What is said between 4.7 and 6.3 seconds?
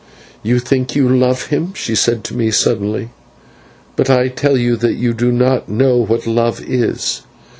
that you do not know what